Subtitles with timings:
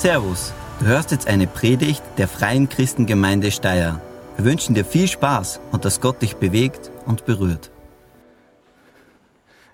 [0.00, 4.00] Servus, du hörst jetzt eine Predigt der Freien Christengemeinde Steyr.
[4.36, 7.70] Wir wünschen dir viel Spaß und dass Gott dich bewegt und berührt.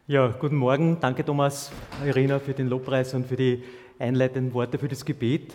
[0.09, 0.99] Ja, guten Morgen.
[0.99, 1.71] Danke Thomas,
[2.05, 3.63] Irina, für den Lobpreis und für die
[4.01, 5.55] einleitenden Worte für das Gebet.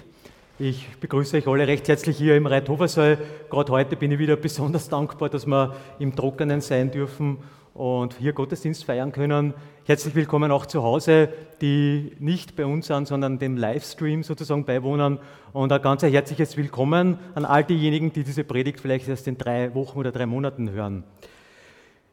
[0.64, 3.18] Ich begrüße euch alle recht herzlich hier im Reithofersaal.
[3.50, 7.39] Gerade heute bin ich wieder besonders dankbar, dass wir im Trockenen sein dürfen
[7.73, 9.55] und hier Gottesdienst feiern können.
[9.86, 11.30] Herzlich willkommen auch zu Hause,
[11.62, 15.18] die nicht bei uns sind, sondern dem Livestream sozusagen beiwohnen.
[15.52, 19.73] Und ein ganz herzliches Willkommen an all diejenigen, die diese Predigt vielleicht erst in drei
[19.73, 21.05] Wochen oder drei Monaten hören.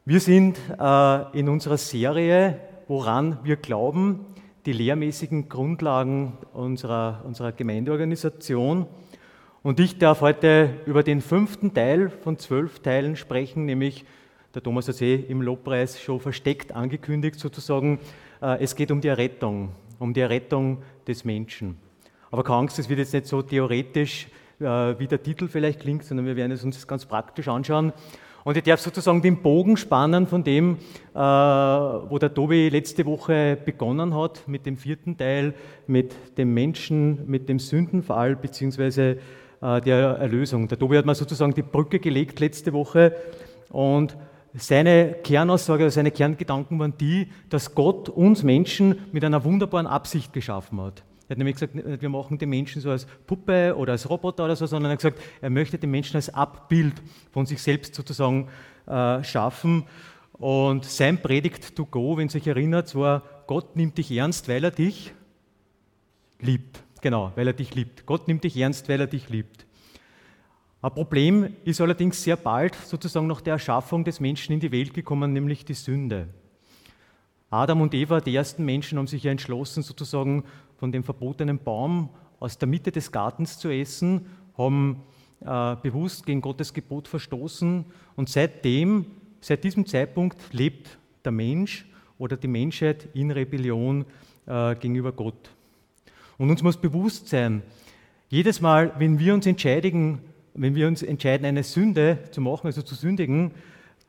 [0.05, 4.25] Wir sind äh, in unserer Serie, woran wir glauben,
[4.65, 8.87] die lehrmäßigen Grundlagen unserer, unserer Gemeindeorganisation.
[9.63, 14.05] Und ich darf heute über den fünften Teil von zwölf Teilen sprechen, nämlich
[14.55, 17.99] der Thomas hat es eh im Lobpreis schon versteckt angekündigt sozusagen,
[18.41, 19.69] äh, es geht um die Errettung,
[19.99, 21.77] um die Errettung des Menschen.
[22.31, 24.27] Aber keine Angst, es wird jetzt nicht so theoretisch,
[24.59, 27.93] äh, wie der Titel vielleicht klingt, sondern wir werden es uns ganz praktisch anschauen.
[28.43, 30.77] Und ich darf sozusagen den Bogen spannen von dem,
[31.13, 35.53] äh, wo der Tobi letzte Woche begonnen hat, mit dem vierten Teil,
[35.87, 39.17] mit dem Menschen, mit dem Sündenfall beziehungsweise
[39.61, 40.69] der Erlösung.
[40.69, 43.13] Der Tobi hat mal sozusagen die Brücke gelegt letzte Woche
[43.69, 44.15] und
[44.53, 50.81] seine Kernaussage, seine Kerngedanken waren die, dass Gott uns Menschen mit einer wunderbaren Absicht geschaffen
[50.81, 51.03] hat.
[51.29, 54.55] Er hat nämlich gesagt, wir machen den Menschen so als Puppe oder als Roboter oder
[54.55, 56.95] so, sondern er hat gesagt, er möchte den Menschen als Abbild
[57.31, 58.49] von sich selbst sozusagen
[58.87, 59.83] äh, schaffen.
[60.33, 64.71] Und sein Predigt to go, wenn sich erinnert, war, Gott nimmt dich ernst, weil er
[64.71, 65.13] dich
[66.39, 66.81] liebt.
[67.01, 68.07] Genau, weil er dich liebt.
[68.07, 69.67] Gott nimmt dich ernst, weil er dich liebt.
[70.81, 74.95] Ein Problem ist allerdings sehr bald sozusagen nach der Erschaffung des Menschen in die Welt
[74.95, 76.29] gekommen, nämlich die Sünde.
[77.51, 80.45] Adam und Eva, die ersten Menschen, haben sich ja entschlossen, sozusagen
[80.79, 84.25] von dem verbotenen Baum aus der Mitte des Gartens zu essen,
[84.57, 85.03] haben
[85.41, 87.85] äh, bewusst gegen Gottes Gebot verstoßen
[88.15, 89.05] und seitdem,
[89.41, 91.85] seit diesem Zeitpunkt lebt der Mensch
[92.17, 94.05] oder die Menschheit in Rebellion
[94.45, 95.51] äh, gegenüber Gott.
[96.37, 97.61] Und uns muss bewusst sein,
[98.29, 100.19] jedes Mal, wenn wir uns entscheiden,
[100.53, 103.51] wenn wir uns entscheiden, eine Sünde zu machen, also zu sündigen,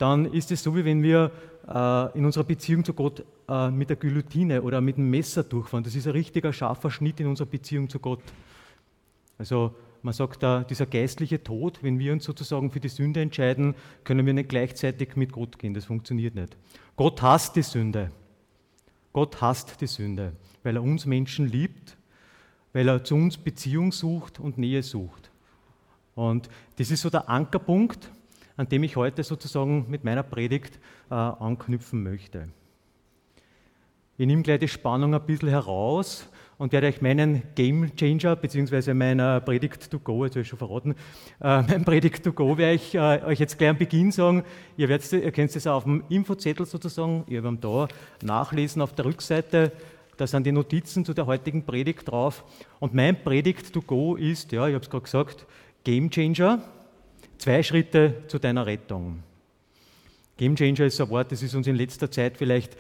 [0.01, 1.31] dann ist es so, wie wenn wir
[1.69, 5.85] äh, in unserer Beziehung zu Gott äh, mit der Guillotine oder mit dem Messer durchfahren.
[5.85, 8.23] Das ist ein richtiger scharfer Schnitt in unserer Beziehung zu Gott.
[9.37, 13.75] Also man sagt da, dieser geistliche Tod, wenn wir uns sozusagen für die Sünde entscheiden,
[14.03, 15.75] können wir nicht gleichzeitig mit Gott gehen.
[15.75, 16.57] Das funktioniert nicht.
[16.97, 18.11] Gott hasst die Sünde.
[19.13, 21.99] Gott hasst die Sünde, weil er uns Menschen liebt,
[22.73, 25.31] weil er zu uns Beziehung sucht und Nähe sucht.
[26.15, 28.11] Und das ist so der Ankerpunkt,
[28.61, 30.79] an dem ich heute sozusagen mit meiner Predigt
[31.11, 32.51] äh, anknüpfen möchte.
[34.19, 36.29] Ich nehme gleich die Spannung ein bisschen heraus
[36.59, 40.59] und werde euch meinen Game Changer, beziehungsweise meiner Predigt to go, jetzt habe ich schon
[40.59, 40.91] verraten,
[41.41, 44.45] äh, mein Predigt to go werde ich äh, euch jetzt gleich am Beginn sagen.
[44.77, 47.89] Ihr, werdet, ihr könnt es auf dem Infozettel sozusagen, ihr werdet da
[48.23, 49.73] nachlesen auf der Rückseite.
[50.19, 52.45] Da sind die Notizen zu der heutigen Predigt drauf.
[52.79, 55.47] Und mein Predigt to go ist, ja, ich habe es gerade gesagt,
[55.83, 56.63] Game Changer,
[57.41, 59.23] zwei Schritte zu deiner Rettung.
[60.37, 62.77] Game Changer ist ein Wort, das ist uns in letzter Zeit vielleicht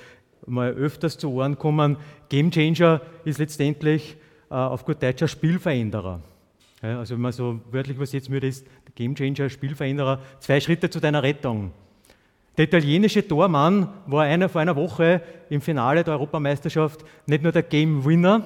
[0.46, 1.96] mal öfters zu Ohren gekommen.
[2.28, 4.16] Game Changer ist letztendlich
[4.50, 6.20] äh, auf gut Deutsch ein Spielveränderer.
[6.82, 11.00] Ja, also wenn man so wörtlich übersetzen würde, ist Game Changer, Spielveränderer, zwei Schritte zu
[11.00, 11.72] deiner Rettung.
[12.56, 17.62] Der italienische Tormann war einer vor einer Woche im Finale der Europameisterschaft nicht nur der
[17.62, 18.42] Game Winner,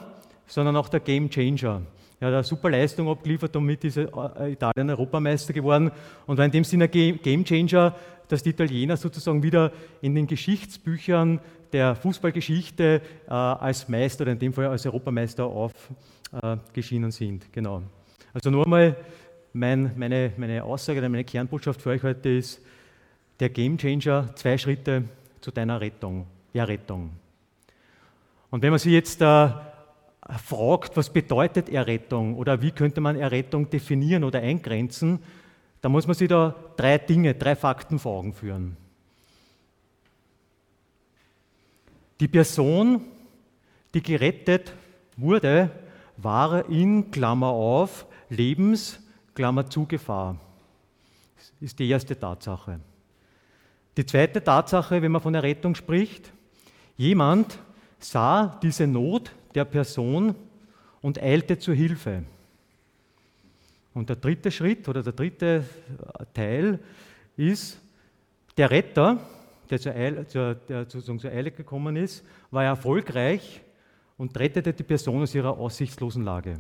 [0.47, 1.83] sondern auch der Game Changer.
[2.25, 4.09] Er hat eine super Leistung abgeliefert, damit ist äh,
[4.51, 5.91] Italien Europameister geworden
[6.27, 7.95] und war in dem Sinne ein Game Changer,
[8.29, 9.71] dass die Italiener sozusagen wieder
[10.01, 11.39] in den Geschichtsbüchern
[11.71, 17.53] der Fußballgeschichte äh, als Meister oder in dem Fall als Europameister aufgeschienen äh, sind.
[17.53, 17.83] Genau.
[18.33, 18.97] Also nur einmal
[19.53, 22.59] mein, meine, meine Aussage, meine Kernbotschaft für euch heute ist,
[23.39, 25.05] der Game Changer, zwei Schritte
[25.43, 27.11] zu deiner Rettung, Errettung.
[28.51, 29.49] Und wenn man sich jetzt äh,
[30.38, 35.21] fragt, was bedeutet Errettung oder wie könnte man Errettung definieren oder eingrenzen,
[35.80, 38.76] da muss man sich da drei Dinge, drei Fakten vor Augen führen.
[42.21, 43.03] Die Person,
[43.92, 44.72] die gerettet
[45.16, 45.71] wurde,
[46.16, 49.00] war in Klammer auf Lebens
[49.34, 50.36] Klammer zu Gefahr.
[51.36, 52.80] Das ist die erste Tatsache.
[53.97, 56.32] Die zweite Tatsache, wenn man von Errettung spricht,
[56.97, 57.59] jemand
[57.98, 60.34] sah diese Not, der Person
[61.01, 62.24] und eilte zur Hilfe.
[63.92, 65.65] Und der dritte Schritt oder der dritte
[66.33, 66.80] Teil
[67.36, 67.80] ist,
[68.56, 69.21] der Retter,
[69.71, 73.60] der zur Eile, zur, der zur Eile gekommen ist, war erfolgreich
[74.16, 76.59] und rettete die Person aus ihrer aussichtslosen Lage.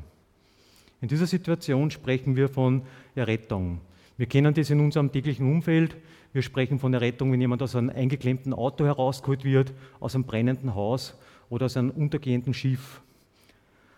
[1.00, 2.82] In dieser Situation sprechen wir von
[3.14, 3.80] Errettung.
[4.16, 5.96] Wir kennen das in unserem täglichen Umfeld.
[6.32, 10.74] Wir sprechen von Errettung, wenn jemand aus einem eingeklemmten Auto herausgeholt wird, aus einem brennenden
[10.74, 11.14] Haus
[11.48, 13.00] oder aus einem untergehenden Schiff.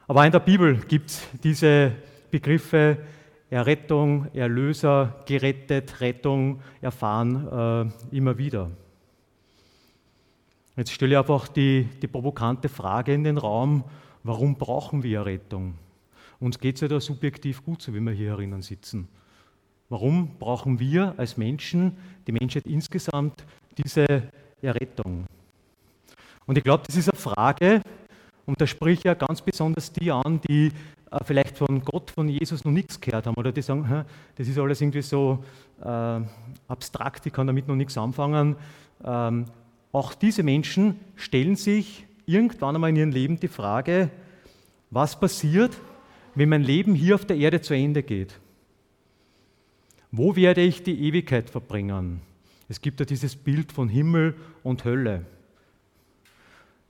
[0.07, 1.93] Aber auch in der Bibel gibt es diese
[2.31, 2.99] Begriffe
[3.49, 8.71] Errettung, Erlöser, gerettet, Rettung, erfahren äh, immer wieder.
[10.77, 13.85] Jetzt stelle ich einfach die, die provokante Frage in den Raum,
[14.25, 15.75] warum brauchen wir Errettung?
[16.41, 19.09] Uns geht es ja da subjektiv gut, so wie wir hier herinnen sitzen.
[19.89, 21.97] Warum brauchen wir als Menschen,
[22.27, 23.45] die Menschheit insgesamt,
[23.79, 24.25] diese
[24.61, 25.27] Errettung?
[26.47, 27.83] Und ich glaube, das ist eine Frage,
[28.47, 30.71] und da spricht ja ganz besonders die an, die
[31.11, 34.05] äh, vielleicht von Gott, von Jesus noch nichts gehört haben oder die sagen,
[34.37, 35.45] das ist alles irgendwie so
[35.83, 36.21] äh,
[36.69, 38.57] abstrakt, ich kann damit noch nichts anfangen.
[39.05, 39.47] Ähm,
[39.93, 44.11] auch diese Menschen stellen sich irgendwann einmal in ihrem Leben die Frage,
[44.91, 45.77] was passiert,
[46.35, 48.39] wenn mein Leben hier auf der Erde zu Ende geht?
[50.13, 52.21] Wo werde ich die Ewigkeit verbringen?
[52.69, 55.25] Es gibt ja dieses Bild von Himmel und Hölle.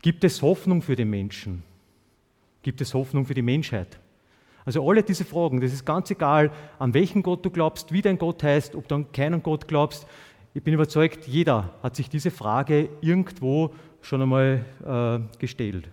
[0.07, 1.65] Gibt es Hoffnung für den Menschen?
[2.63, 3.99] Gibt es Hoffnung für die Menschheit?
[4.65, 8.17] Also alle diese Fragen, das ist ganz egal, an welchen Gott du glaubst, wie dein
[8.17, 10.07] Gott heißt, ob du an keinen Gott glaubst.
[10.55, 15.89] Ich bin überzeugt, jeder hat sich diese Frage irgendwo schon einmal äh, gestellt.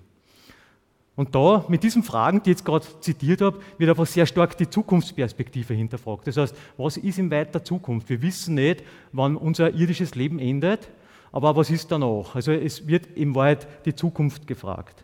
[1.16, 4.56] Und da, mit diesen Fragen, die ich jetzt gerade zitiert habe, wird einfach sehr stark
[4.60, 6.28] die Zukunftsperspektive hinterfragt.
[6.28, 8.08] Das heißt, was ist in weiter Zukunft?
[8.10, 10.88] Wir wissen nicht, wann unser irdisches Leben endet,
[11.34, 12.36] aber was ist danach?
[12.36, 15.04] Also es wird in Wahrheit die Zukunft gefragt.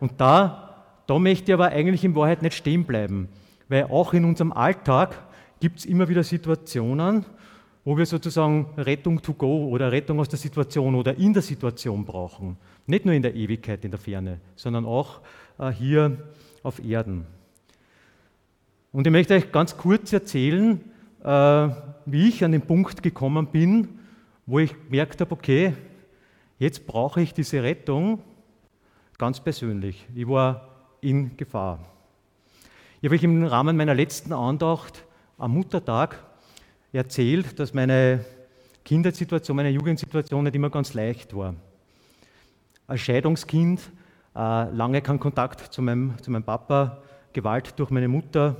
[0.00, 3.28] Und da, da möchte ich aber eigentlich in Wahrheit nicht stehen bleiben,
[3.68, 5.22] weil auch in unserem Alltag
[5.60, 7.26] gibt es immer wieder Situationen,
[7.84, 12.06] wo wir sozusagen Rettung to go oder Rettung aus der Situation oder in der Situation
[12.06, 12.56] brauchen.
[12.86, 15.20] Nicht nur in der Ewigkeit, in der Ferne, sondern auch
[15.58, 16.16] äh, hier
[16.62, 17.26] auf Erden.
[18.92, 20.80] Und ich möchte euch ganz kurz erzählen,
[21.22, 21.68] äh,
[22.06, 23.88] wie ich an den Punkt gekommen bin,
[24.46, 25.74] wo ich gemerkt habe, okay,
[26.58, 28.22] jetzt brauche ich diese Rettung
[29.18, 30.06] ganz persönlich.
[30.14, 30.68] Ich war
[31.00, 31.78] in Gefahr.
[33.00, 35.04] Ich habe euch im Rahmen meiner letzten Andacht
[35.38, 36.22] am Muttertag
[36.92, 38.24] erzählt, dass meine
[38.84, 41.54] Kindersituation, meine Jugendsituation nicht immer ganz leicht war.
[42.86, 43.80] Als Scheidungskind,
[44.34, 47.02] äh, lange kein Kontakt zu meinem, zu meinem Papa,
[47.32, 48.56] Gewalt durch meine Mutter.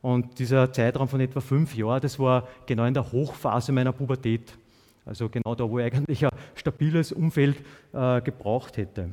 [0.00, 4.52] Und dieser Zeitraum von etwa fünf Jahren, das war genau in der Hochphase meiner Pubertät.
[5.04, 7.56] Also genau da, wo ich eigentlich ein stabiles Umfeld
[7.92, 9.10] äh, gebraucht hätte.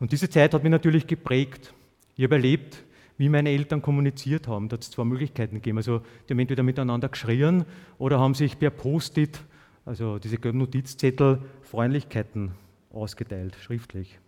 [0.00, 1.72] Und diese Zeit hat mich natürlich geprägt.
[2.16, 2.84] Ich habe erlebt,
[3.18, 4.68] wie meine Eltern kommuniziert haben.
[4.68, 5.78] Da hat es zwei Möglichkeiten gegeben.
[5.78, 7.64] Also die haben entweder miteinander geschrien
[7.98, 9.40] oder haben sich per Post-it,
[9.86, 12.52] also diese gelben Notizzettel, Freundlichkeiten
[12.92, 14.18] ausgeteilt, schriftlich.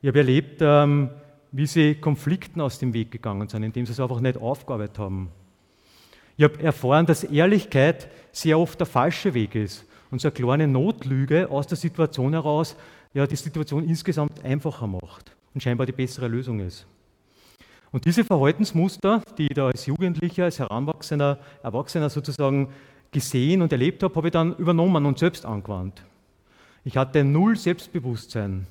[0.00, 1.10] Ich habe erlebt, ähm,
[1.50, 5.30] wie sie Konflikten aus dem Weg gegangen sind, indem sie es einfach nicht aufgearbeitet haben.
[6.38, 10.68] Ich habe erfahren, dass Ehrlichkeit sehr oft der falsche Weg ist und so eine kleine
[10.68, 12.76] Notlüge aus der Situation heraus
[13.12, 16.86] ja, die Situation insgesamt einfacher macht und scheinbar die bessere Lösung ist.
[17.90, 22.68] Und diese Verhaltensmuster, die ich da als Jugendlicher, als Heranwachsender, Erwachsener sozusagen
[23.10, 26.04] gesehen und erlebt habe, habe ich dann übernommen und selbst angewandt.
[26.84, 28.68] Ich hatte null Selbstbewusstsein.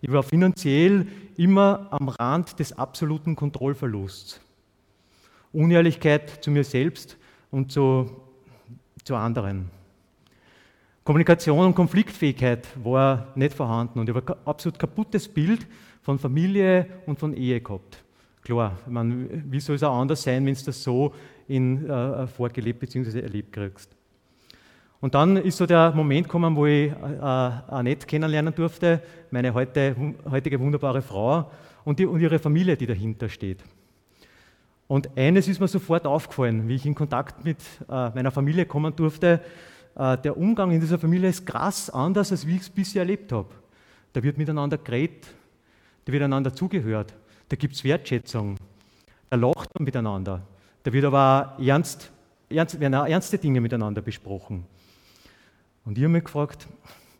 [0.00, 1.06] Ich war finanziell
[1.36, 4.40] immer am Rand des absoluten Kontrollverlusts.
[5.52, 7.16] Unehrlichkeit zu mir selbst
[7.50, 8.10] und zu,
[9.04, 9.70] zu anderen.
[11.02, 15.66] Kommunikation und Konfliktfähigkeit war nicht vorhanden und ich habe ein absolut kaputtes Bild
[16.02, 18.02] von Familie und von Ehe gehabt.
[18.42, 21.12] Klar, meine, wie soll es auch anders sein, wenn du das so
[21.48, 23.20] in, äh, vorgelebt bzw.
[23.20, 23.96] erlebt kriegst?
[25.00, 29.96] Und dann ist so der Moment gekommen, wo ich äh, Annette kennenlernen durfte, meine heute,
[30.30, 31.50] heutige wunderbare Frau
[31.84, 33.64] und, die, und ihre Familie, die dahinter steht.
[34.90, 38.96] Und eines ist mir sofort aufgefallen, wie ich in Kontakt mit äh, meiner Familie kommen
[38.96, 39.40] durfte.
[39.94, 43.30] Äh, der Umgang in dieser Familie ist krass anders, als wie ich es bisher erlebt
[43.30, 43.50] habe.
[44.12, 45.28] Da wird miteinander geredet,
[46.04, 47.14] da wird einander zugehört,
[47.48, 48.56] da gibt es Wertschätzung,
[49.28, 50.42] da lacht man miteinander,
[50.82, 52.10] da wird aber ernst,
[52.48, 54.66] ernst, werden auch ernste Dinge miteinander besprochen.
[55.84, 56.66] Und ich habe mich gefragt,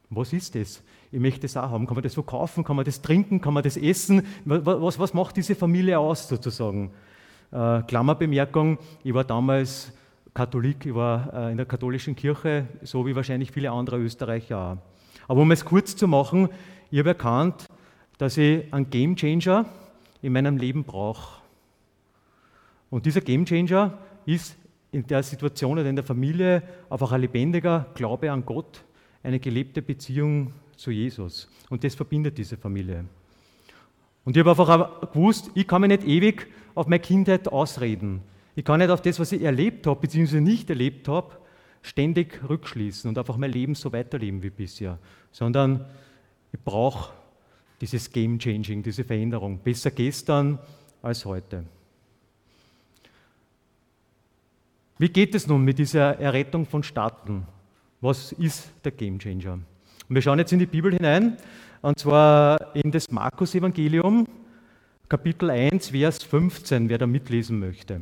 [0.09, 0.83] was ist das?
[1.13, 1.87] Ich möchte das auch haben.
[1.87, 2.65] Kann man das verkaufen?
[2.65, 3.41] Kann man das trinken?
[3.41, 4.27] Kann man das essen?
[4.45, 6.91] Was, was macht diese Familie aus sozusagen?
[7.53, 9.93] Äh, Klammerbemerkung, ich war damals
[10.35, 14.77] Katholik, ich war äh, in der katholischen Kirche, so wie wahrscheinlich viele andere Österreicher auch.
[15.27, 16.49] Aber um es kurz zu machen,
[16.91, 17.67] ich habe erkannt,
[18.19, 19.65] dass ich einen Gamechanger
[20.23, 21.41] in meinem Leben brauche.
[22.91, 24.57] Und dieser Gamechanger ist
[24.93, 28.85] in der Situation oder in der Familie einfach ein lebendiger Glaube an Gott,
[29.23, 31.49] eine gelebte Beziehung zu Jesus.
[31.69, 33.05] Und das verbindet diese Familie.
[34.25, 36.47] Und ich habe einfach gewusst, ich kann mir nicht ewig
[36.81, 38.23] auf meine Kindheit ausreden.
[38.57, 41.37] Ich kann nicht auf das, was ich erlebt habe, beziehungsweise nicht erlebt habe,
[41.83, 44.99] ständig rückschließen und einfach mein Leben so weiterleben wie bisher,
[45.31, 45.85] sondern
[46.53, 47.13] ich brauche
[47.83, 49.59] dieses Game Changing, diese Veränderung.
[49.59, 50.59] Besser gestern
[51.03, 51.65] als heute.
[54.97, 57.47] Wie geht es nun mit dieser Errettung von Staaten?
[58.01, 59.53] Was ist der Game Changer?
[59.53, 61.37] Und wir schauen jetzt in die Bibel hinein,
[61.83, 64.27] und zwar in das Markus-Evangelium,
[65.11, 68.01] Kapitel 1, Vers 15, wer da mitlesen möchte.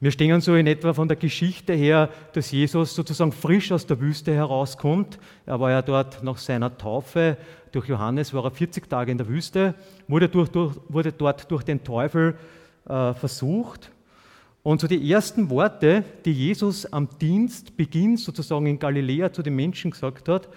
[0.00, 4.00] Wir stehen so in etwa von der Geschichte her, dass Jesus sozusagen frisch aus der
[4.00, 5.18] Wüste herauskommt.
[5.44, 7.36] Er war ja dort nach seiner Taufe
[7.72, 9.74] durch Johannes, war er 40 Tage in der Wüste,
[10.08, 12.38] wurde, durch, durch, wurde dort durch den Teufel
[12.88, 13.90] äh, versucht.
[14.62, 19.90] Und so die ersten Worte, die Jesus am Dienstbeginn sozusagen in Galiläa zu den Menschen
[19.90, 20.48] gesagt hat,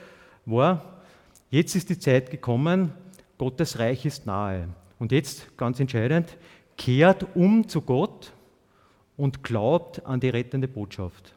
[0.45, 1.03] war,
[1.49, 2.93] jetzt ist die Zeit gekommen,
[3.37, 4.69] Gottes Reich ist nahe.
[4.99, 6.37] Und jetzt, ganz entscheidend,
[6.77, 8.33] kehrt um zu Gott
[9.17, 11.33] und glaubt an die rettende Botschaft.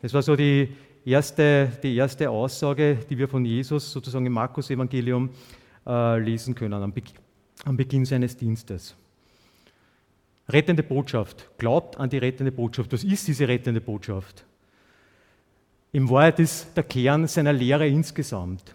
[0.00, 0.74] Das war so die
[1.04, 5.30] erste, die erste Aussage, die wir von Jesus sozusagen im Markus-Evangelium
[5.86, 7.02] äh, lesen können, am, Be
[7.64, 8.94] am Beginn seines Dienstes.
[10.48, 11.48] Rettende Botschaft.
[11.58, 12.92] Glaubt an die rettende Botschaft.
[12.92, 14.44] Was ist diese rettende Botschaft?
[15.92, 18.74] Im Wahrheit ist der Kern seiner Lehre insgesamt.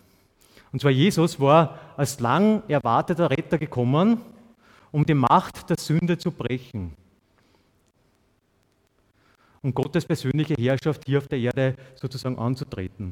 [0.72, 4.22] Und zwar Jesus war als lang erwarteter Retter gekommen,
[4.92, 6.96] um die Macht der Sünde zu brechen
[9.68, 13.12] um Gottes persönliche Herrschaft hier auf der Erde sozusagen anzutreten.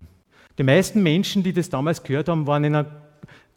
[0.58, 3.01] Die meisten Menschen, die das damals gehört haben, waren in einer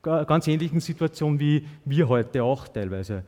[0.02, 3.24] ganz ähnlichen Situation wie wir heute auch teilweise.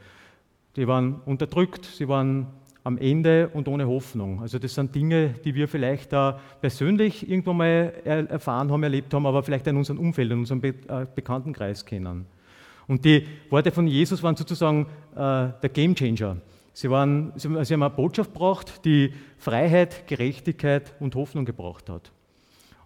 [0.74, 2.48] Die waren unterdrückt, sie waren
[2.84, 4.40] am Ende und ohne Hoffnung.
[4.40, 9.26] Also das sind Dinge, die wir vielleicht da persönlich irgendwann mal erfahren haben, erlebt haben,
[9.26, 10.72] aber vielleicht in unserem Umfeld, in unserem äh,
[11.14, 12.26] Bekanntenkreis kennen.
[12.86, 15.16] Und die Worte von Jesus waren sozusagen äh,
[15.62, 16.38] der Gamechanger.
[16.72, 22.10] Sie, waren, sie, haben eine Botschaft gebraucht, die Freiheit, Gerechtigkeit und Hoffnung gebraucht hat.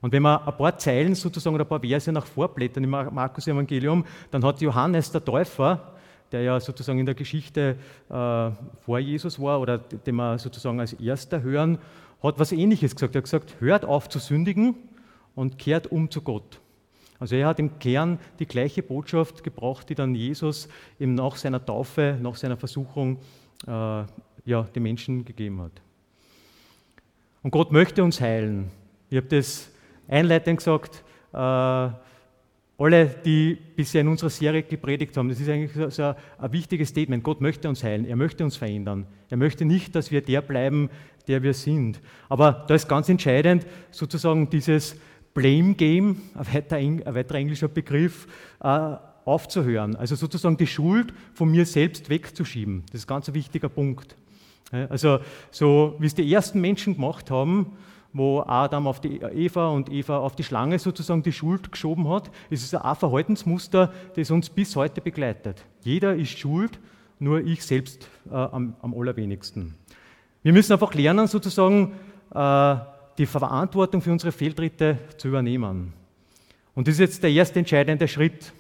[0.01, 4.05] Und wenn man ein paar Zeilen sozusagen oder ein paar Verse nach vorblättern im Markus-Evangelium,
[4.31, 5.94] dann hat Johannes der Täufer,
[6.35, 7.77] der ja sozusagen in der Geschichte
[8.11, 8.51] äh,
[8.81, 11.79] vor Jesus war oder den wir sozusagen als Erster hören,
[12.23, 13.15] hat was Ähnliches gesagt.
[13.15, 14.75] Er hat gesagt: Hört auf zu sündigen
[15.35, 16.61] und kehrt um zu Gott.
[17.21, 21.65] Also er hat im Kern die gleiche Botschaft gebracht, die dann Jesus eben nach seiner
[21.65, 23.19] Taufe, nach seiner Versuchung
[23.67, 25.81] äh, ja, den Menschen gegeben hat.
[27.43, 28.71] Und Gott möchte uns heilen.
[29.09, 29.71] Ich habe das
[30.09, 31.89] einleitend gesagt, äh,
[32.77, 36.89] alle, die bisher in unserer Serie gepredigt haben, das ist eigentlich so ein, ein wichtiges
[36.89, 37.23] Statement.
[37.23, 39.07] Gott möchte uns heilen, er möchte uns verändern.
[39.31, 40.91] Er möchte nicht, dass wir der bleiben,
[41.29, 42.01] der wir sind.
[42.29, 44.97] Aber da ist ganz entscheidend sozusagen dieses
[45.35, 48.27] Blame Game, ein, weiter, ein weiterer englischer Begriff,
[48.61, 52.83] äh, aufzuhören, also sozusagen die Schuld von mir selbst wegzuschieben.
[52.93, 54.17] Das ist ein ganz wichtiger Punkt.
[54.71, 57.73] Also so wie es die ersten Menschen gemacht haben,
[58.15, 62.31] wo Adam auf die Eva und Eva auf die Schlange sozusagen die Schuld geschoben hat,
[62.49, 65.65] ist es ein Verhaltensmuster, das uns bis heute begleitet.
[65.83, 66.79] Jeder ist schuld,
[67.19, 69.75] nur ich selbst äh, am, am, allerwenigsten.
[70.45, 71.93] Wir müssen einfach lernen, sozusagen
[72.33, 72.77] äh,
[73.19, 75.93] die Verantwortung für unsere Fehltritte zu übernehmen.
[76.77, 78.53] Und das ist jetzt der erste entscheidende Schritt.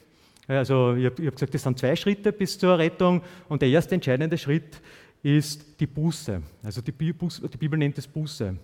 [0.48, 3.94] Also ich habe hab gesagt, das sind zwei Schritte bis zur Rettung und der erste
[3.94, 4.80] entscheidende Schritt
[5.22, 6.42] ist die Buße.
[6.62, 8.56] Also die, Buße, die Bibel nennt es Buße.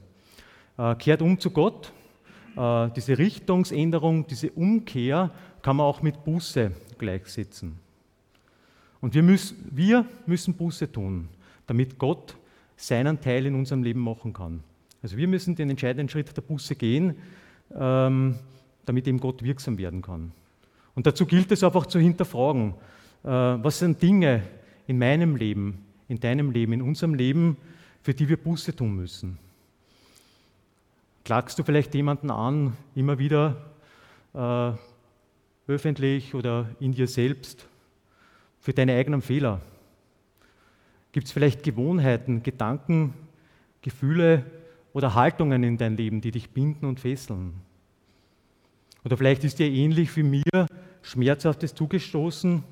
[0.81, 1.93] Äh, kehrt um zu Gott.
[2.57, 7.79] Äh, diese Richtungsänderung, diese Umkehr kann man auch mit Buße gleichsetzen.
[9.03, 11.29] Und wir müssen, wir müssen Buße tun,
[11.67, 12.35] damit Gott
[12.77, 14.61] seinen Teil in unserem Leben machen kann.
[15.03, 17.15] Also wir müssen den entscheidenden Schritt der Buße gehen,
[17.75, 18.37] ähm,
[18.87, 20.33] damit eben Gott wirksam werden kann.
[20.95, 22.73] Und dazu gilt es einfach zu hinterfragen,
[23.23, 24.45] äh, was sind Dinge
[24.87, 27.59] in meinem Leben, in deinem Leben, in unserem Leben,
[28.03, 29.39] für die wir Buße tun müssen.
[31.31, 33.55] Klagst du vielleicht jemanden an, immer wieder
[34.35, 34.73] äh,
[35.69, 37.69] öffentlich oder in dir selbst,
[38.59, 39.61] für deine eigenen Fehler?
[41.13, 43.15] Gibt es vielleicht Gewohnheiten, Gedanken,
[43.81, 44.45] Gefühle
[44.93, 47.61] oder Haltungen in dein Leben, die dich binden und fesseln?
[49.05, 50.67] Oder vielleicht ist dir ähnlich wie mir
[51.03, 52.65] Schmerzhaftes zugestoßen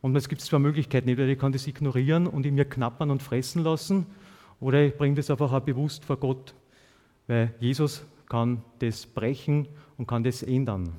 [0.00, 1.10] und es gibt zwei Möglichkeiten.
[1.10, 4.06] Entweder ich kann das ignorieren und in mir knappern und fressen lassen
[4.60, 6.54] oder ich bringe das einfach auch bewusst vor Gott,
[7.26, 10.92] weil Jesus kann das brechen und kann das ändern.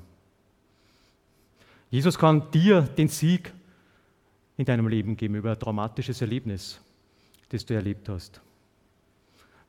[1.90, 3.52] Jesus kann dir den Sieg
[4.56, 6.80] in deinem Leben geben über ein traumatisches Erlebnis,
[7.48, 8.40] das du erlebt hast.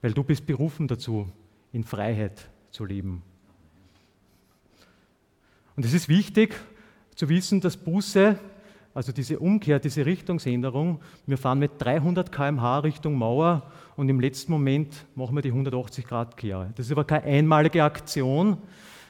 [0.02, 1.28] Weil du bist berufen dazu,
[1.72, 3.22] in Freiheit zu leben.
[5.76, 6.56] Und es ist wichtig
[7.16, 8.40] zu wissen, dass Buße
[8.96, 14.54] also diese Umkehr, diese Richtungsänderung, wir fahren mit 300 km/h Richtung Mauer und im letzten
[14.54, 16.72] Moment machen wir die 180-Grad-Kehre.
[16.76, 18.58] Das ist aber keine einmalige Aktion,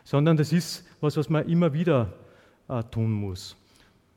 [0.04, 2.13] sondern das ist was, was man immer wieder
[2.68, 3.56] äh, tun muss.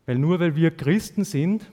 [0.07, 1.71] Weil nur weil wir Christen sind,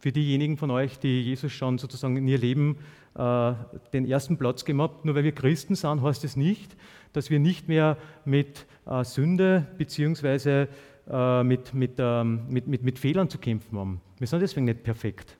[0.00, 2.78] für diejenigen von euch, die Jesus schon sozusagen in ihr Leben
[3.14, 3.52] äh,
[3.92, 6.76] den ersten Platz gemacht, nur weil wir Christen sind, heißt es das nicht,
[7.12, 10.66] dass wir nicht mehr mit äh, Sünde bzw.
[11.06, 14.00] Äh, mit, mit, ähm, mit, mit, mit Fehlern zu kämpfen haben.
[14.18, 15.36] Wir sind deswegen nicht perfekt.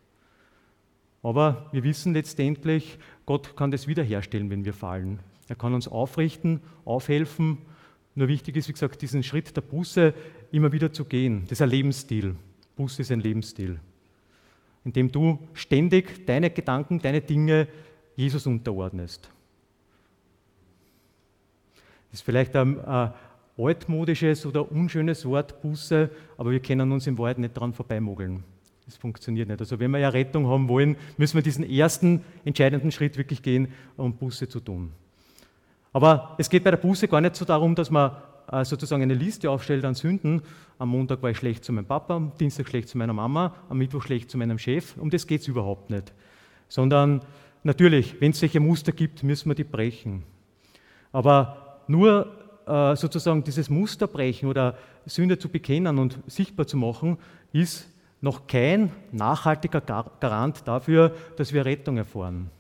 [1.23, 5.21] Aber wir wissen letztendlich, Gott kann das wiederherstellen, wenn wir fallen.
[5.49, 7.59] Er kann uns aufrichten, aufhelfen.
[8.15, 10.13] Nur wichtig ist, wie gesagt, diesen Schritt der Buße
[10.53, 11.45] immer wieder zu gehen.
[11.45, 12.37] Das ist ein Lebensstil.
[12.77, 13.81] Buße ist ein Lebensstil.
[14.85, 17.69] Indem du ständig deine Gedanken, deine Dinge
[18.17, 19.31] Jesus unterordnest.
[22.11, 23.15] Das ist vielleicht ein, ein
[23.57, 28.43] altmodisches oder unschönes Wort Buße, aber wir können uns im Wald nicht daran vorbeimogeln.
[28.85, 29.61] Das funktioniert nicht.
[29.61, 33.69] Also wenn wir ja Rettung haben wollen, müssen wir diesen ersten entscheidenden Schritt wirklich gehen,
[33.97, 34.93] um Buße zu tun.
[35.93, 38.17] Aber es geht bei der Buße gar nicht so darum, dass man
[38.51, 40.43] äh, sozusagen eine Liste aufstellt an Sünden.
[40.79, 43.79] Am Montag war ich schlecht zu meinem Papa, am Dienstag schlecht zu meiner Mama, am
[43.79, 44.97] Mittwoch schlecht zu meinem Chef.
[44.99, 46.13] Um das geht es überhaupt nicht.
[46.69, 47.23] Sondern
[47.63, 50.25] natürlich, wenn es solche Muster gibt, müssen wir die brechen.
[51.13, 57.19] Aber nur äh, sozusagen dieses Muster brechen oder Sünde zu bekennen und sichtbar zu machen,
[57.53, 57.89] ist
[58.21, 62.51] noch kein nachhaltiger Garant dafür, dass wir Rettung erfahren.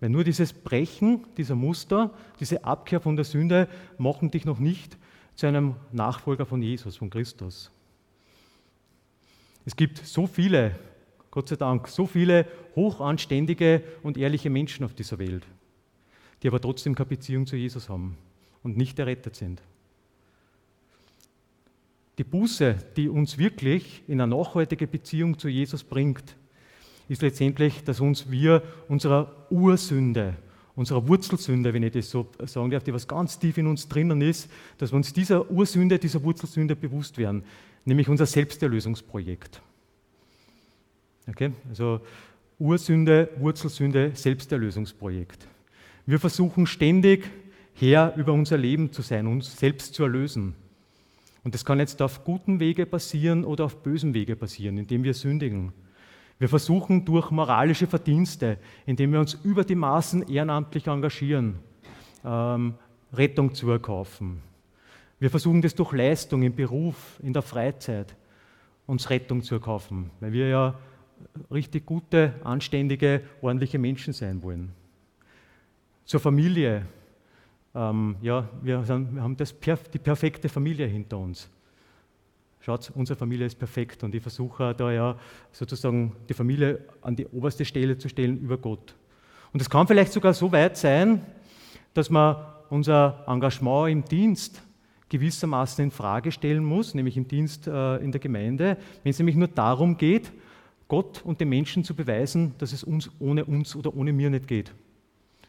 [0.00, 4.98] Weil nur dieses Brechen dieser Muster, diese Abkehr von der Sünde, machen dich noch nicht
[5.34, 7.70] zu einem Nachfolger von Jesus, von Christus.
[9.64, 10.76] Es gibt so viele,
[11.30, 12.46] Gott sei Dank, so viele
[12.76, 15.46] hochanständige und ehrliche Menschen auf dieser Welt,
[16.42, 18.18] die aber trotzdem keine Beziehung zu Jesus haben
[18.66, 19.62] und nicht errettet sind.
[22.18, 26.34] Die Buße, die uns wirklich in eine nachhaltige Beziehung zu Jesus bringt,
[27.08, 30.34] ist letztendlich, dass uns wir unserer Ursünde,
[30.74, 34.20] unserer Wurzelsünde, wenn ich das so sagen darf, die was ganz tief in uns drinnen
[34.20, 37.44] ist, dass wir uns dieser Ursünde, dieser Wurzelsünde bewusst werden,
[37.84, 39.62] nämlich unser Selbsterlösungsprojekt.
[41.28, 41.52] Okay?
[41.68, 42.00] Also
[42.58, 45.46] Ursünde, Wurzelsünde, Selbsterlösungsprojekt.
[46.04, 47.30] Wir versuchen ständig
[47.78, 50.54] Herr über unser Leben zu sein, uns selbst zu erlösen.
[51.44, 55.12] Und das kann jetzt auf guten Wege passieren oder auf bösen Wege passieren, indem wir
[55.12, 55.72] sündigen.
[56.38, 61.58] Wir versuchen durch moralische Verdienste, indem wir uns über die Maßen ehrenamtlich engagieren,
[62.24, 62.74] ähm,
[63.12, 64.42] Rettung zu erkaufen.
[65.18, 68.16] Wir versuchen das durch Leistung im Beruf, in der Freizeit,
[68.86, 70.78] uns Rettung zu erkaufen, weil wir ja
[71.50, 74.72] richtig gute, anständige, ordentliche Menschen sein wollen.
[76.04, 76.86] Zur Familie,
[77.76, 79.54] ähm, ja, wir, sind, wir haben das,
[79.92, 81.50] die perfekte Familie hinter uns.
[82.60, 85.16] Schaut, unsere Familie ist perfekt und ich versuche da ja
[85.52, 88.96] sozusagen die Familie an die oberste Stelle zu stellen über Gott.
[89.52, 91.24] Und es kann vielleicht sogar so weit sein,
[91.94, 92.36] dass man
[92.70, 94.62] unser Engagement im Dienst
[95.08, 99.36] gewissermaßen in Frage stellen muss, nämlich im Dienst äh, in der Gemeinde, wenn es nämlich
[99.36, 100.32] nur darum geht,
[100.88, 104.48] Gott und den Menschen zu beweisen, dass es uns ohne uns oder ohne mir nicht
[104.48, 104.72] geht.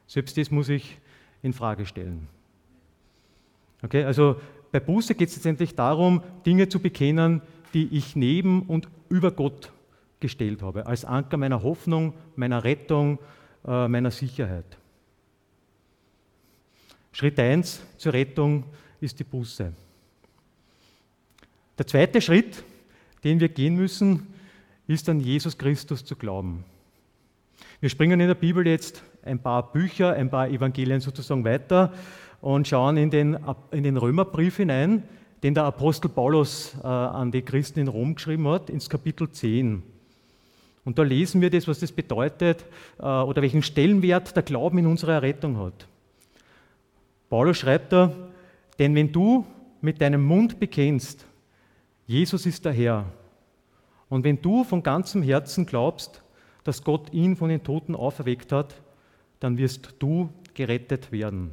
[0.06, 1.00] Selbst das muss ich
[1.42, 2.28] in Frage stellen.
[3.84, 4.40] Okay, also
[4.72, 7.42] bei Buße geht es letztendlich darum, Dinge zu bekennen,
[7.74, 9.72] die ich neben und über Gott
[10.20, 13.20] gestellt habe, als Anker meiner Hoffnung, meiner Rettung,
[13.66, 14.66] äh, meiner Sicherheit.
[17.12, 18.64] Schritt 1 zur Rettung
[19.00, 19.74] ist die Buße.
[21.78, 22.64] Der zweite Schritt,
[23.24, 24.28] den wir gehen müssen,
[24.88, 26.64] ist an Jesus Christus zu glauben.
[27.80, 31.94] Wir springen in der Bibel jetzt ein paar Bücher, ein paar Evangelien sozusagen weiter
[32.42, 33.38] und schauen in den,
[33.72, 35.04] in den Römerbrief hinein,
[35.44, 39.84] den der Apostel Paulus äh, an die Christen in Rom geschrieben hat, ins Kapitel 10.
[40.84, 42.66] Und da lesen wir das, was das bedeutet
[43.00, 45.88] äh, oder welchen Stellenwert der Glauben in unserer Errettung hat.
[47.30, 48.12] Paulus schreibt da,
[48.80, 49.46] denn wenn du
[49.82, 51.26] mit deinem Mund bekennst,
[52.06, 53.06] Jesus ist der Herr,
[54.10, 56.22] und wenn du von ganzem Herzen glaubst,
[56.64, 58.76] dass Gott ihn von den Toten auferweckt hat,
[59.40, 61.52] dann wirst du gerettet werden.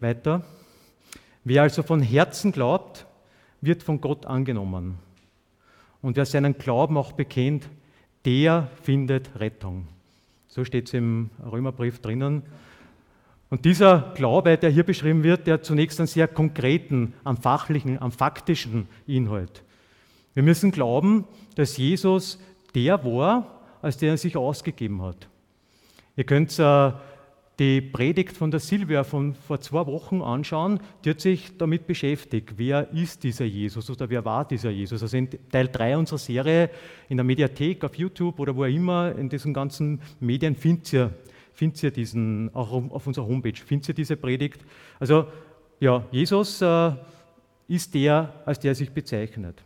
[0.00, 0.44] Weiter.
[1.44, 3.06] Wer also von Herzen glaubt,
[3.60, 4.98] wird von Gott angenommen.
[6.02, 7.68] Und wer seinen Glauben auch bekennt,
[8.24, 9.88] der findet Rettung.
[10.48, 12.42] So steht es im Römerbrief drinnen.
[13.48, 18.00] Und dieser Glaube, der hier beschrieben wird, der hat zunächst einen sehr konkreten, am fachlichen,
[18.02, 19.62] am faktischen Inhalt.
[20.34, 22.38] Wir müssen glauben, dass Jesus
[22.74, 23.55] der war,
[23.86, 25.28] als der er sich ausgegeben hat.
[26.16, 26.92] Ihr könnt äh,
[27.58, 32.54] die Predigt von der Silvia von vor zwei Wochen anschauen, die hat sich damit beschäftigt,
[32.56, 35.02] wer ist dieser Jesus oder wer war dieser Jesus.
[35.02, 36.70] Also in Teil 3 unserer Serie
[37.08, 41.14] in der Mediathek, auf YouTube oder wo immer, in diesen ganzen Medien findet ihr,
[41.54, 44.64] findet ihr diesen, auch auf unserer Homepage, findet ihr diese Predigt.
[44.98, 45.26] Also
[45.78, 46.92] ja, Jesus äh,
[47.68, 49.62] ist der, als der sich bezeichnet.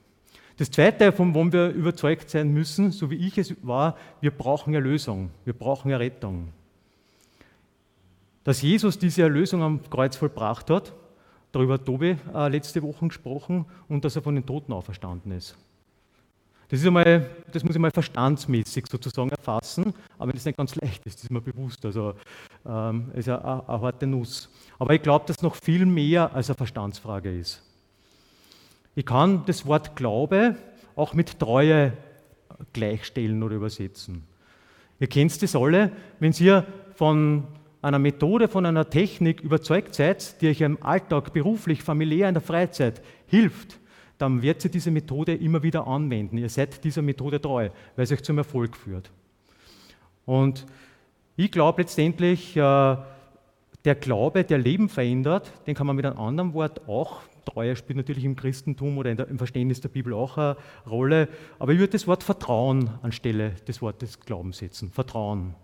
[0.61, 4.75] Das Zweite, von dem wir überzeugt sein müssen, so wie ich es war, wir brauchen
[4.75, 6.53] Erlösung, wir brauchen Errettung
[8.45, 10.93] dass Jesus diese Erlösung am Kreuz vollbracht hat.
[11.53, 15.57] Darüber hat Tobi äh, letzte Woche gesprochen und dass er von den Toten auferstanden ist.
[16.69, 20.77] Das, ist einmal, das muss ich mal verstandsmäßig sozusagen erfassen, aber das ist nicht ganz
[20.77, 21.85] leicht das ist mir bewusst.
[21.85, 22.15] Also
[22.65, 24.49] ähm, ist eine, eine, eine harte Nuss.
[24.79, 27.63] Aber ich glaube, dass noch viel mehr als eine Verstandsfrage ist.
[28.95, 30.57] Ich kann das Wort Glaube
[30.97, 31.93] auch mit Treue
[32.73, 34.25] gleichstellen oder übersetzen.
[34.99, 37.45] Ihr kennt das alle, wenn ihr von
[37.83, 42.43] einer Methode, von einer Technik überzeugt seid, die euch im Alltag, beruflich, familiär, in der
[42.43, 43.79] Freizeit hilft,
[44.19, 46.37] dann wird sie diese Methode immer wieder anwenden.
[46.37, 49.11] Ihr seid dieser Methode treu, weil es euch zum Erfolg führt.
[50.27, 50.67] Und
[51.37, 56.53] ich glaube letztendlich, äh, der Glaube, der Leben verändert, den kann man mit einem anderen
[56.53, 60.57] Wort auch, Treue spielt natürlich im Christentum oder im Verständnis der Bibel auch eine
[60.89, 64.91] Rolle, aber ich würde das Wort Vertrauen anstelle des Wortes Glauben setzen.
[64.93, 65.55] Vertrauen.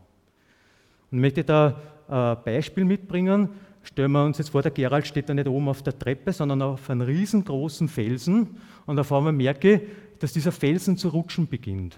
[1.10, 3.50] Und ich möchte da ein Beispiel mitbringen.
[3.82, 6.60] Stellen wir uns jetzt vor, der Gerald steht da nicht oben auf der Treppe, sondern
[6.60, 9.80] auf einem riesengroßen Felsen und auf einmal merke ich,
[10.18, 11.96] dass dieser Felsen zu rutschen beginnt,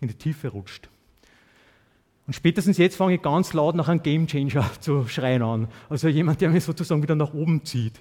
[0.00, 0.88] in die Tiefe rutscht.
[2.26, 5.68] Und spätestens jetzt fange ich ganz laut nach einem Gamechanger zu schreien an.
[5.88, 8.00] Also jemand, der mich sozusagen wieder nach oben zieht.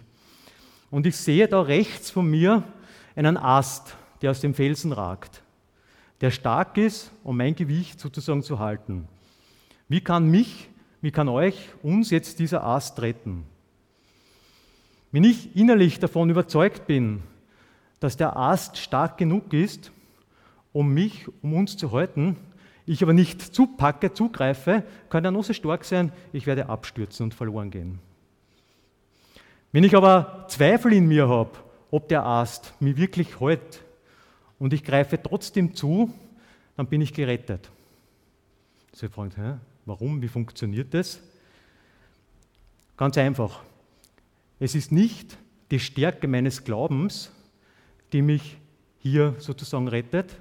[0.91, 2.63] Und ich sehe da rechts von mir
[3.15, 5.43] einen Ast, der aus dem Felsen ragt,
[6.21, 9.07] der stark ist, um mein Gewicht sozusagen zu halten.
[9.87, 10.69] Wie kann mich,
[11.01, 13.45] wie kann euch, uns jetzt dieser Ast retten?
[15.11, 17.23] Wenn ich innerlich davon überzeugt bin,
[17.99, 19.91] dass der Ast stark genug ist,
[20.71, 22.35] um mich, um uns zu halten,
[22.85, 27.33] ich aber nicht zupacke, zugreife, kann er nur so stark sein, ich werde abstürzen und
[27.33, 27.99] verloren gehen.
[29.71, 31.51] Wenn ich aber Zweifel in mir habe,
[31.91, 33.83] ob der Ast mich wirklich hält
[34.57, 36.13] und ich greife trotzdem zu,
[36.75, 37.69] dann bin ich gerettet.
[38.93, 39.57] Sie fragen, hä,
[39.89, 40.21] Warum?
[40.21, 41.19] Wie funktioniert das?
[42.95, 43.63] Ganz einfach.
[44.59, 45.35] Es ist nicht
[45.71, 47.31] die Stärke meines Glaubens,
[48.13, 48.57] die mich
[48.99, 50.37] hier sozusagen rettet,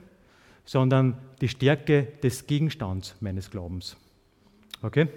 [0.66, 3.96] sondern die Stärke des Gegenstands meines Glaubens.
[4.82, 5.08] Okay?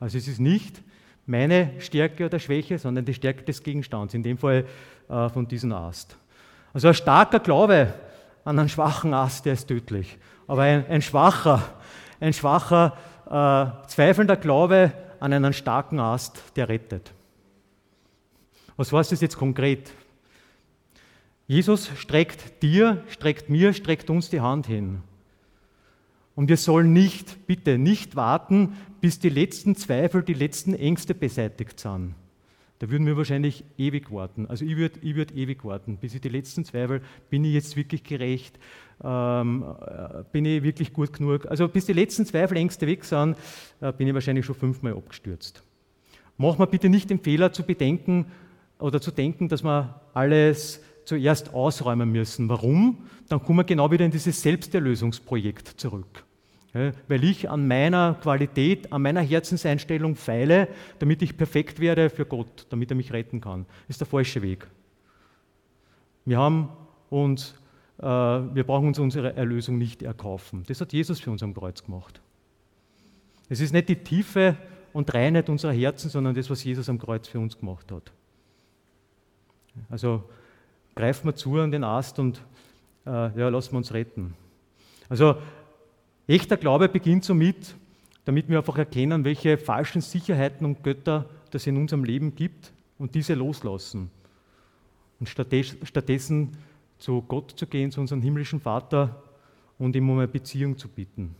[0.00, 0.82] Also es ist nicht
[1.28, 4.64] meine Stärke oder Schwäche, sondern die Stärke des Gegenstands, in dem Fall
[5.08, 6.16] äh, von diesem Ast.
[6.72, 7.92] Also ein starker Glaube
[8.44, 10.18] an einen schwachen Ast, der ist tödlich.
[10.46, 11.62] Aber ein, ein schwacher,
[12.20, 17.12] ein schwacher äh, zweifelnder Glaube an einen starken Ast, der rettet.
[18.76, 19.92] Was heißt das jetzt konkret?
[21.46, 25.02] Jesus streckt dir, streckt mir, streckt uns die Hand hin.
[26.38, 31.80] Und wir sollen nicht, bitte nicht warten, bis die letzten Zweifel, die letzten Ängste beseitigt
[31.80, 32.14] sind.
[32.78, 34.46] Da würden wir wahrscheinlich ewig warten.
[34.46, 37.74] Also ich würde ich würd ewig warten, bis ich die letzten Zweifel, bin ich jetzt
[37.74, 38.56] wirklich gerecht,
[39.02, 41.46] ähm, äh, bin ich wirklich gut genug.
[41.46, 43.36] Also bis die letzten Zweifel, Ängste weg sind,
[43.80, 45.64] äh, bin ich wahrscheinlich schon fünfmal abgestürzt.
[46.36, 48.26] Machen wir bitte nicht den Fehler zu bedenken
[48.78, 52.48] oder zu denken, dass wir alles zuerst ausräumen müssen.
[52.48, 53.08] Warum?
[53.28, 56.27] Dann kommen wir genau wieder in dieses Selbsterlösungsprojekt zurück.
[56.72, 62.66] Weil ich an meiner Qualität, an meiner Herzenseinstellung feile, damit ich perfekt werde für Gott,
[62.70, 63.66] damit er mich retten kann.
[63.86, 64.66] Das ist der falsche Weg.
[66.24, 66.68] Wir haben
[67.10, 67.54] uns
[67.98, 70.64] äh, wir brauchen uns unsere Erlösung nicht erkaufen.
[70.68, 72.20] Das hat Jesus für uns am Kreuz gemacht.
[73.48, 74.56] Es ist nicht die Tiefe
[74.92, 78.12] und Reinheit unserer Herzen, sondern das, was Jesus am Kreuz für uns gemacht hat.
[79.88, 80.24] Also
[80.94, 82.42] greifen wir zu an den Ast und
[83.06, 84.34] äh, ja, lassen wir uns retten.
[85.08, 85.36] Also
[86.34, 87.74] echter Glaube beginnt somit,
[88.24, 93.14] damit wir einfach erkennen, welche falschen Sicherheiten und Götter das in unserem Leben gibt und
[93.14, 94.10] diese loslassen.
[95.18, 96.56] Und stattdessen
[96.98, 99.22] zu Gott zu gehen, zu unserem himmlischen Vater
[99.78, 101.34] und ihm um eine Beziehung zu bitten,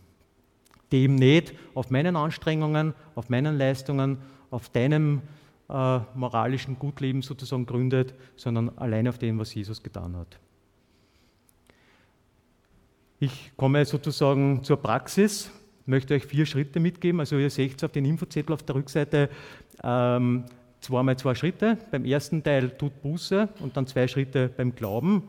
[0.91, 4.17] die eben nicht auf meinen Anstrengungen, auf meinen Leistungen,
[4.49, 5.21] auf deinem
[5.69, 10.39] äh, moralischen Gutleben sozusagen gründet, sondern allein auf dem, was Jesus getan hat.
[13.21, 15.51] Ich komme sozusagen zur Praxis,
[15.85, 17.19] möchte euch vier Schritte mitgeben.
[17.19, 19.29] Also ihr seht es auf den Infozettel auf der Rückseite
[19.83, 20.45] ähm,
[20.79, 21.77] zweimal zwei Schritte.
[21.91, 25.27] Beim ersten Teil tut Buße und dann zwei Schritte beim Glauben.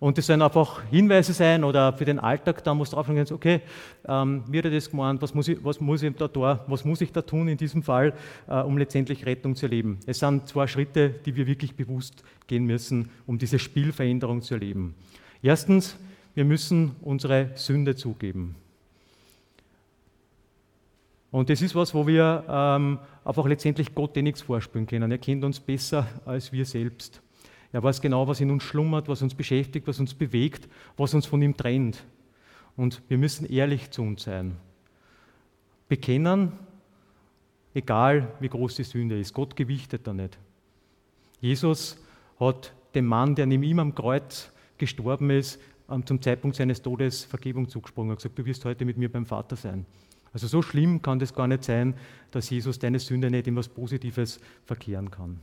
[0.00, 3.60] Und das sollen einfach Hinweise sein oder für den Alltag, da muss drauf gehen, okay,
[4.08, 7.00] ähm, wie hat das gemeint, was muss, ich, was, muss ich da, da, was muss
[7.00, 8.12] ich da tun in diesem Fall,
[8.48, 10.00] äh, um letztendlich Rettung zu erleben.
[10.06, 14.96] Es sind zwei Schritte, die wir wirklich bewusst gehen müssen, um diese Spielveränderung zu erleben.
[15.42, 15.96] Erstens,
[16.34, 18.54] wir müssen unsere Sünde zugeben.
[21.30, 25.10] Und das ist was, wo wir ähm, einfach letztendlich Gott eh nichts vorspielen können.
[25.10, 27.22] Er kennt uns besser als wir selbst.
[27.72, 31.26] Er weiß genau, was in uns schlummert, was uns beschäftigt, was uns bewegt, was uns
[31.26, 32.04] von ihm trennt.
[32.76, 34.56] Und wir müssen ehrlich zu uns sein.
[35.88, 36.52] Bekennen,
[37.74, 39.34] egal wie groß die Sünde ist.
[39.34, 40.36] Gott gewichtet da nicht.
[41.40, 41.96] Jesus
[42.40, 45.60] hat dem Mann, der neben ihm am Kreuz gestorben ist,
[46.04, 48.10] zum Zeitpunkt seines Todes Vergebung zugesprochen.
[48.10, 49.86] Er hat gesagt, du wirst heute mit mir beim Vater sein.
[50.32, 51.94] Also so schlimm kann das gar nicht sein,
[52.30, 55.40] dass Jesus deine Sünde nicht in was Positives verkehren kann.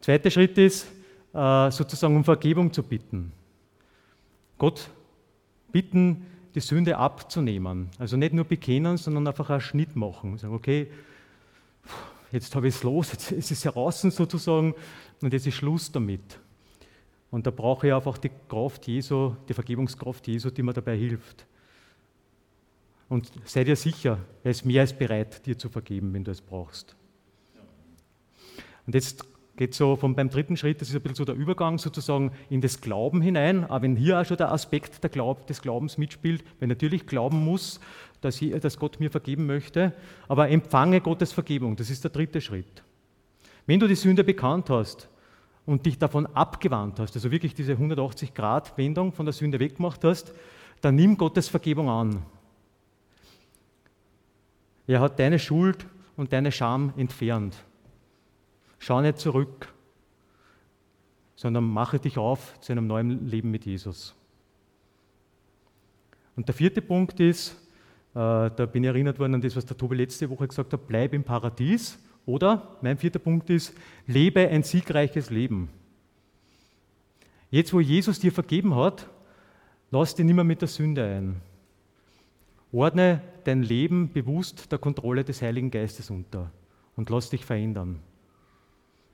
[0.00, 0.86] Zweiter Schritt ist,
[1.34, 3.32] äh, sozusagen um Vergebung zu bitten.
[4.56, 4.90] Gott
[5.72, 7.88] bitten, die Sünde abzunehmen.
[7.98, 10.38] Also nicht nur bekennen, sondern einfach einen Schnitt machen.
[10.38, 10.88] Sagen, okay,
[12.32, 14.74] jetzt habe ich es los, jetzt ist es heraus sozusagen
[15.20, 16.38] und jetzt ist Schluss damit.
[17.30, 21.46] Und da brauche ich einfach die Kraft Jesu, die Vergebungskraft Jesu, die mir dabei hilft.
[23.08, 26.40] Und sei dir sicher, er ist mehr als bereit, dir zu vergeben, wenn du es
[26.40, 26.96] brauchst.
[28.86, 29.24] Und jetzt
[29.60, 32.62] geht so vom, beim dritten Schritt, das ist ein bisschen so der Übergang sozusagen in
[32.62, 36.42] das Glauben hinein, aber wenn hier auch schon der Aspekt der Glaub, des Glaubens mitspielt,
[36.58, 37.78] weil natürlich glauben muss,
[38.22, 39.92] dass, ich, dass Gott mir vergeben möchte,
[40.28, 42.82] aber empfange Gottes Vergebung, das ist der dritte Schritt.
[43.66, 45.09] Wenn du die Sünde bekannt hast
[45.70, 50.34] und dich davon abgewandt hast, also wirklich diese 180-Grad-Wendung von der Sünde weggemacht hast,
[50.80, 52.22] dann nimm Gottes Vergebung an.
[54.88, 57.56] Er hat deine Schuld und deine Scham entfernt.
[58.80, 59.72] Schau nicht zurück,
[61.36, 64.16] sondern mache dich auf zu einem neuen Leben mit Jesus.
[66.34, 67.52] Und der vierte Punkt ist,
[68.14, 70.88] äh, da bin ich erinnert worden an das, was der Tobi letzte Woche gesagt hat,
[70.88, 71.96] bleib im Paradies.
[72.30, 73.74] Oder mein vierter Punkt ist,
[74.06, 75.68] lebe ein siegreiches Leben.
[77.50, 79.08] Jetzt, wo Jesus dir vergeben hat,
[79.90, 81.42] lass dich nicht mehr mit der Sünde ein.
[82.70, 86.52] Ordne dein Leben bewusst der Kontrolle des Heiligen Geistes unter
[86.94, 87.98] und lass dich verändern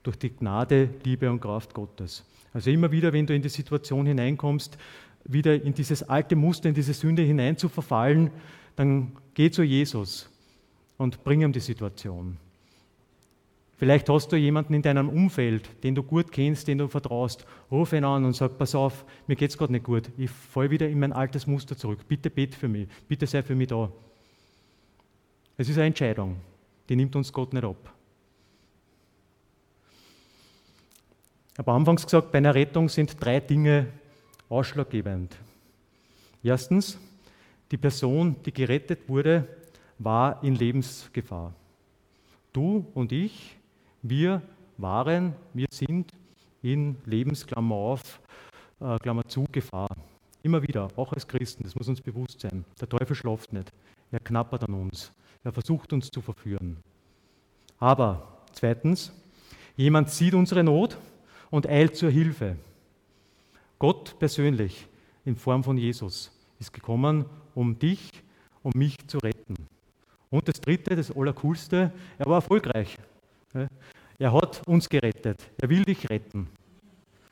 [0.03, 2.23] durch die Gnade, Liebe und Kraft Gottes.
[2.53, 4.77] Also immer wieder, wenn du in die Situation hineinkommst,
[5.23, 8.29] wieder in dieses alte Muster, in diese Sünde hinein zu verfallen,
[8.75, 10.29] dann geh zu Jesus
[10.97, 12.37] und bring ihm die Situation.
[13.77, 17.45] Vielleicht hast du jemanden in deinem Umfeld, den du gut kennst, den du vertraust.
[17.69, 20.09] Ruf ihn an und sag, pass auf, mir geht es gerade nicht gut.
[20.17, 21.99] Ich falle wieder in mein altes Muster zurück.
[22.07, 22.87] Bitte bet für mich.
[23.07, 23.91] Bitte sei für mich da.
[25.57, 26.37] Es ist eine Entscheidung.
[26.89, 27.93] Die nimmt uns Gott nicht ab.
[31.53, 33.87] Ich habe anfangs gesagt, bei einer Rettung sind drei Dinge
[34.49, 35.35] ausschlaggebend.
[36.43, 36.97] Erstens,
[37.69, 39.47] die Person, die gerettet wurde,
[39.99, 41.53] war in Lebensgefahr.
[42.53, 43.56] Du und ich,
[44.09, 44.41] wir
[44.77, 46.11] waren, wir sind
[46.61, 48.19] in Lebensklammer auf,
[48.79, 49.89] äh, Klammer zu, Gefahr.
[50.43, 52.63] Immer wieder, auch als Christen, das muss uns bewusst sein.
[52.79, 53.71] Der Teufel schlaft nicht.
[54.11, 55.11] Er knappert an uns.
[55.43, 56.77] Er versucht uns zu verführen.
[57.79, 59.11] Aber zweitens,
[59.75, 60.97] jemand sieht unsere Not
[61.49, 62.57] und eilt zur Hilfe.
[63.79, 64.87] Gott persönlich
[65.25, 68.09] in Form von Jesus ist gekommen, um dich,
[68.63, 69.55] um mich zu retten.
[70.29, 72.97] Und das Dritte, das Allercoolste, er war erfolgreich.
[74.19, 75.51] Er hat uns gerettet.
[75.61, 76.47] Er will dich retten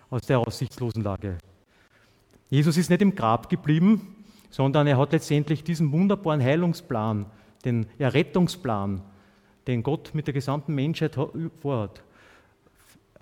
[0.10, 1.38] aus der aussichtslosen Lage.
[2.50, 4.16] Jesus ist nicht im Grab geblieben,
[4.52, 7.26] sondern er hat letztendlich diesen wunderbaren Heilungsplan,
[7.66, 9.02] den Errettungsplan,
[9.66, 11.18] den Gott mit der gesamten Menschheit
[11.60, 12.04] vorhat,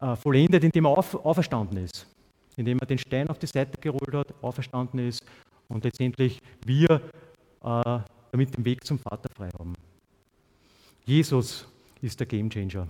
[0.01, 2.05] äh, vollendet, indem er auf, auferstanden ist,
[2.57, 5.23] indem er den Stein auf die Seite gerollt hat, auferstanden ist
[5.69, 7.01] und letztendlich wir
[7.63, 7.99] äh,
[8.31, 9.73] damit den Weg zum Vater frei haben.
[11.05, 11.65] Jesus
[12.01, 12.87] ist der Gamechanger.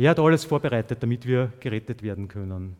[0.00, 2.74] Er hat alles vorbereitet, damit wir gerettet werden können.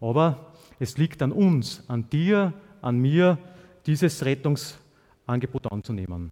[0.00, 3.36] Aber es liegt an uns, an dir, an mir,
[3.84, 6.30] dieses Rettungsangebot anzunehmen.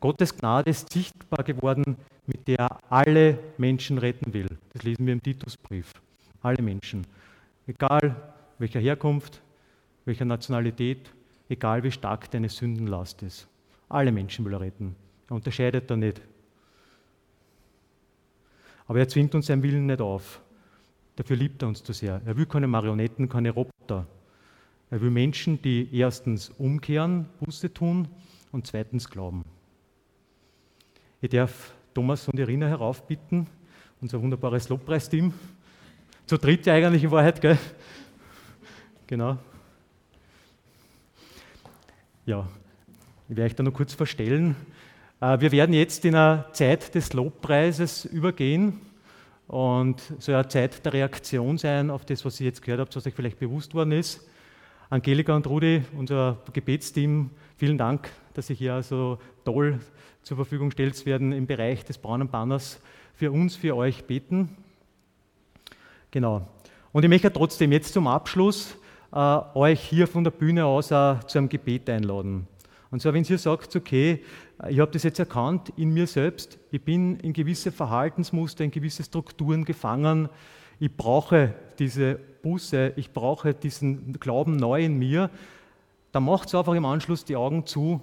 [0.00, 4.48] Gottes Gnade ist sichtbar geworden, mit der er alle Menschen retten will.
[4.72, 5.92] Das lesen wir im Titusbrief.
[6.42, 7.06] Alle Menschen.
[7.68, 8.16] Egal
[8.58, 9.40] welcher Herkunft,
[10.04, 11.12] welcher Nationalität,
[11.48, 13.46] egal wie stark deine Sündenlast ist.
[13.88, 14.96] Alle Menschen will er retten.
[15.28, 16.20] Er unterscheidet da nicht.
[18.86, 20.40] Aber er zwingt uns seinen Willen nicht auf.
[21.16, 22.20] Dafür liebt er uns zu sehr.
[22.24, 24.06] Er will keine Marionetten, keine Roboter.
[24.90, 28.08] Er will Menschen, die erstens umkehren, Buße tun
[28.52, 29.44] und zweitens glauben.
[31.20, 33.46] Ich darf Thomas und Irina heraufbitten,
[34.00, 35.32] unser wunderbares Lobpreisteam.
[36.26, 37.58] Zu dritt ja eigentlich in Wahrheit, gell?
[39.06, 39.38] Genau.
[42.26, 42.48] Ja,
[43.28, 44.54] ich werde euch da noch kurz vorstellen.
[45.20, 48.80] Äh, wir werden jetzt in eine Zeit des Lobpreises übergehen
[49.48, 53.06] und so eine Zeit der Reaktion sein auf das, was ihr jetzt gehört habt, was
[53.06, 54.26] euch vielleicht bewusst worden ist.
[54.90, 59.80] Angelika und Rudi, unser Gebetsteam, vielen Dank, dass ihr hier so toll
[60.22, 62.80] zur Verfügung stellt, werden im Bereich des braunen Banners
[63.14, 64.56] für uns, für euch beten.
[66.10, 66.46] Genau.
[66.92, 68.76] Und ich möchte trotzdem jetzt zum Abschluss
[69.12, 72.46] äh, euch hier von der Bühne aus auch zu einem Gebet einladen.
[72.90, 74.22] Und zwar, wenn ihr sagt, okay,
[74.68, 79.04] ich habe das jetzt erkannt in mir selbst, ich bin in gewisse Verhaltensmuster, in gewisse
[79.04, 80.28] Strukturen gefangen,
[80.78, 85.30] ich brauche diese Buße, ich brauche diesen Glauben neu in mir,
[86.12, 88.00] dann macht einfach im Anschluss die Augen zu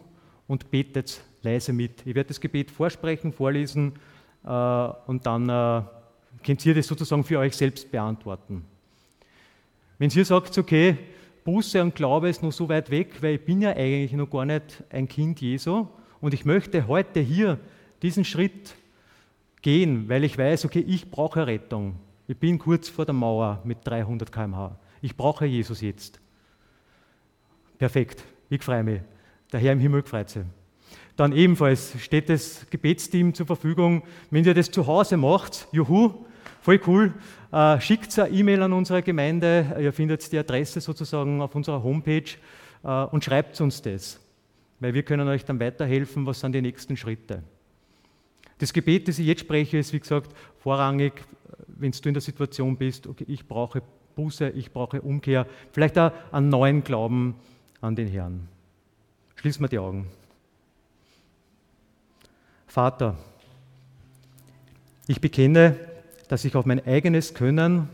[0.47, 2.05] und betet leise mit.
[2.05, 3.93] Ich werde das Gebet vorsprechen, vorlesen
[4.43, 5.81] äh, und dann äh,
[6.43, 8.63] könnt ihr das sozusagen für euch selbst beantworten.
[9.97, 10.97] Wenn ihr sagt, okay,
[11.43, 14.45] Buße und Glaube ist noch so weit weg, weil ich bin ja eigentlich noch gar
[14.45, 15.87] nicht ein Kind Jesu
[16.23, 17.59] und ich möchte heute hier
[18.01, 18.75] diesen Schritt
[19.62, 21.97] gehen, weil ich weiß, okay, ich brauche Rettung.
[22.29, 24.79] Ich bin kurz vor der Mauer mit 300 km/h.
[25.01, 26.21] Ich brauche Jesus jetzt.
[27.77, 29.01] Perfekt, ich freue mich.
[29.51, 30.43] Der Herr im Himmel freut sich.
[31.17, 34.03] Dann ebenfalls steht das Gebetsteam zur Verfügung.
[34.31, 36.25] Wenn ihr das zu Hause macht, juhu,
[36.62, 37.13] voll cool,
[37.51, 42.31] äh, schickt eine E-Mail an unsere Gemeinde, ihr findet die Adresse sozusagen auf unserer Homepage
[42.81, 44.22] äh, und schreibt uns das,
[44.84, 47.41] weil wir können euch dann weiterhelfen, was sind die nächsten Schritte.
[48.58, 51.13] Das Gebet, das ich jetzt spreche, ist wie gesagt vorrangig,
[51.67, 53.82] wenn du in der Situation bist, okay, ich brauche
[54.17, 57.36] Buße, ich brauche Umkehr, vielleicht auch einen neuen Glauben
[57.80, 58.50] an den Herrn.
[59.36, 60.08] Schließen wir die Augen.
[62.67, 63.15] Vater,
[65.08, 65.80] ich bekenne,
[66.28, 67.88] dass ich auf mein eigenes Können,